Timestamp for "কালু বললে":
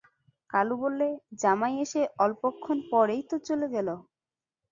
0.49-1.07